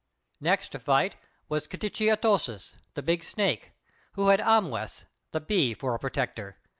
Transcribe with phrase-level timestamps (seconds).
[0.39, 1.15] Next to fight
[1.47, 3.71] was K'tchi Atōsis, the Big Snake,
[4.13, 6.57] who had "Amwess," the Bee, for a protector.